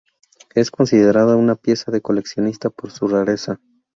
[0.55, 3.59] Es considerada una pieza de coleccionista por su rareza.